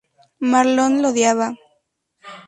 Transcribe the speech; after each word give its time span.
Marlon 0.51 0.93
lo 1.03 1.09
odiaba"". 1.11 1.47